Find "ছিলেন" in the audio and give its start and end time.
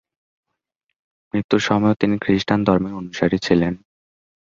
3.37-3.73